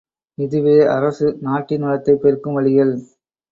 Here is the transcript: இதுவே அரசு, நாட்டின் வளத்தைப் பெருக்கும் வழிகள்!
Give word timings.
இதுவே 0.37 0.85
அரசு, 0.87 1.37
நாட்டின் 1.41 1.81
வளத்தைப் 1.81 2.21
பெருக்கும் 2.21 2.53
வழிகள்! 2.53 2.95